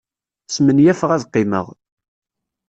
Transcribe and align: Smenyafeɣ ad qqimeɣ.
Smenyafeɣ 0.53 1.09
ad 1.11 1.23
qqimeɣ. 1.27 1.65